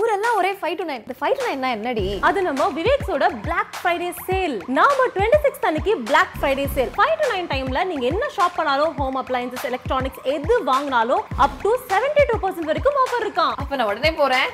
[0.00, 2.06] ஊரெல்லாம் ஒரே five to nine five to nine என்னடி?
[2.28, 7.28] அது நம்ம விவேக்ஸோட Black ஃப்ரைடே சேல் நாம டுவெண்ட்டி சிக்ஸ் அன்னைக்கு Black Friday sale five to
[7.32, 12.38] nine டைம்ல நீங்க என்ன ஷாப் பண்ணாலும் ஹோம் அப்ளையன்சஸ் எலக்ட்ரானிக்ஸ் எது வாங்கினாலும் up to seventy two
[12.44, 14.48] percent வரைக்கும் ஆஃபர் இருக்கான் அப்ப நான் உடனே போறேன்.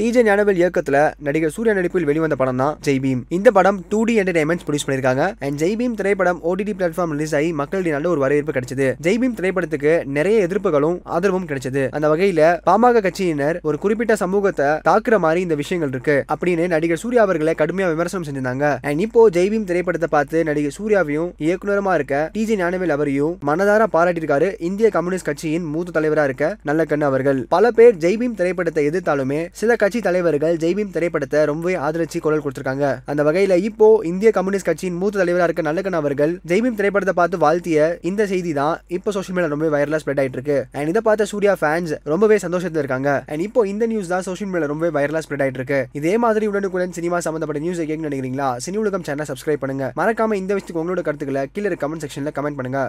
[0.00, 0.96] டிஜே ஞானவேல் இயக்கத்துல
[1.26, 5.22] நடிகர் சூர்யா நடிப்பில் வெளிவந்த படம் தான் ஜெய் பீம் இந்த படம் டூ டி என்டர்டைன்மெண்ட் ப்ரொடியூஸ் பண்ணிருக்காங்க
[5.44, 8.86] அண்ட் ஜெய் பீம் திரைப்படம் ஓடிடி பிளாட்ஃபார்ம் ரிலீஸ் ஆகி மக்களிடையே நல்ல ஒரு வரவேற்பு கிடைச்சது.
[9.04, 11.82] ஜெய் பீம் திரைப்படத்துக்கு நிறைய எதிர்ப்புகளும் ஆதரவும் கிடைச்சது.
[11.96, 16.16] அந்த வகையில பாமக கட்சியினர் ஒரு குறிப்பிட்ட சமூகத்தை தாக்குற மாதிரி இந்த விஷயங்கள் இருக்கு.
[16.34, 18.70] அப்படின்னு நடிகர் சூர்யா அவர்களை கடுமையா விமர்சனம் செஞ்சிருந்தாங்க.
[18.90, 24.50] அண்ட் இப்போ ஜெய் பீம் திரைப்படத்தை பார்த்து நடிகர் சூர்யாவையும் இயக்குனருமா இருக்க டிஜே ஞானவேல் அவரையும் மனதார பாராட்டியிருக்காரு
[24.70, 27.42] இந்திய கம்யூனிஸ்ட் கட்சியின் மூத்த தலைவரா இருக்க நல்ல கண்ணு அவர்கள்.
[27.56, 32.86] பல பேர் ஜெய் பீம் திரைப்படத்தை எதிர்த்தாலுமே சில கட்சி தலைவர்கள் ஜெய்பீம் திரைப்படத்தை ரொம்பவே ஆதரிச்சு குரல் கொடுத்திருக்காங்க.
[33.10, 37.86] அந்த வகையில இப்போ இந்திய கம்யூனிஸ்ட் கட்சியின் மூத்த தலைவராக இருக்க நல்லக்கண்ணு அவர்கள் ஜெய்பீம் திரைப்படத்தை பார்த்து வாழ்த்திய
[38.10, 40.58] இந்த செய்தி தான் இப்போ சோஷியல் மீடியா ரொம்ப வைரலா ஸ்ப்ரெட் ஆயிட்டு இருக்கு.
[40.76, 43.10] அண்ட் இதை பார்த்த சூர்யா ஃபேன்ஸ் ரொம்பவே சந்தோஷத்துல இருக்காங்க.
[43.32, 45.80] அண்ட் இப்போ இந்த நியூஸ் தான் சோஷியல் மீடியா ரொம்ப வைரலா ஸ்ப்ரெட் ஆயிட்டு இருக்கு.
[46.00, 48.50] இதே மாதிரி உடனுக்குடன் சினிமா சம்பந்தப்பட்ட நியூஸ் கேட்க நினைக்கிறீங்களா?
[48.66, 49.86] சினி உலகம் சேனல் சப்ஸ்கிரைப் பண்ணுங்க.
[50.02, 52.82] மறக்காம இந்த விஷயத்துக்கு உங்களோட கருத்துக்களை கீழே கமெண்ட் செக்ஷன்ல கமெண்ட் பண்ணுங்க.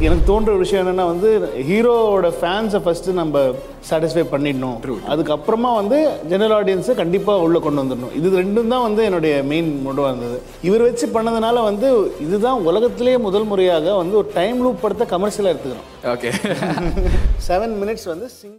[0.00, 1.28] எனக்கு தோன்ற ஒரு விஷயம் என்னன்னா வந்து
[1.68, 3.42] ஹீரோவோட ஃபேன்ஸை ஃபர்ஸ்ட் நம்ம
[3.88, 4.78] சாட்டிஸ்ஃபை பண்ணிடணும்.
[5.12, 5.98] அதுக்கப்புறமா வந்து
[6.30, 8.14] ஜெனரல் ஆடியன்ஸை கண்டிப்பாக உள்ளே கொண்டு வந்துடணும்.
[8.18, 10.38] இது ரெண்டும் தான் வந்து என்னுடைய மெயின் மோட்டவாக இருந்தது.
[10.68, 11.88] இவர் வச்சு பண்ணதுனால வந்து
[12.26, 15.88] இதுதான் உலகத்திலேயே முதல் முறையாக வந்து ஒரு டைம் லூப் படத்தை கமர்ஷியலாக எடுத்துக்கிறோம்.
[16.14, 16.30] ஓகே
[17.48, 18.50] செவன் மினிட்ஸ் வந்து சிங்